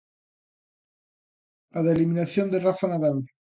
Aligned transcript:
A 1.77 1.79
da 1.85 1.91
eliminación 1.95 2.47
de 2.49 2.63
Rafa 2.67 2.87
Nadal. 2.93 3.17